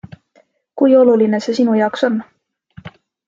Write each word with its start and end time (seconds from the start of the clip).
Kui 0.81 0.95
oluline 1.01 1.41
see 1.47 1.55
sinu 1.59 1.77
jaoks 1.81 2.07
on? 2.09 2.17